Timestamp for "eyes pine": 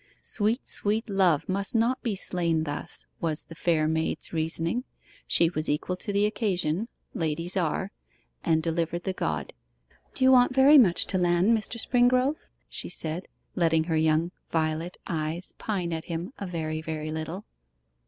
15.05-15.93